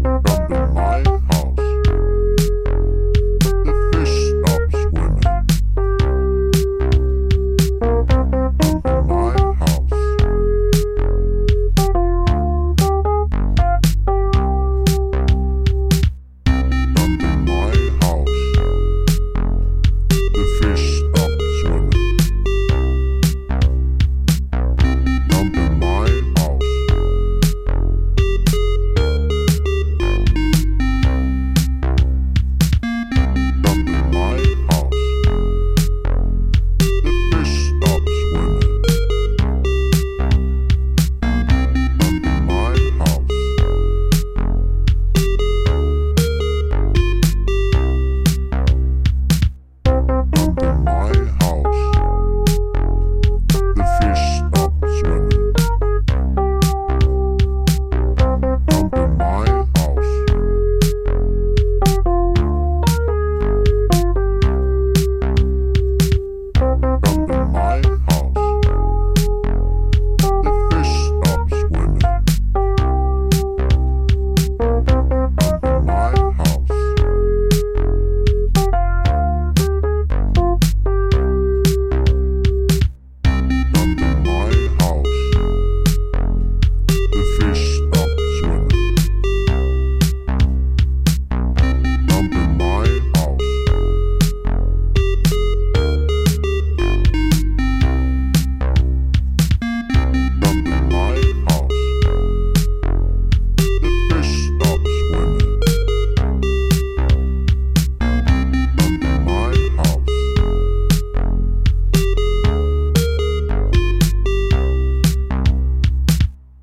[0.00, 1.17] Number nine.
[67.04, 67.87] under my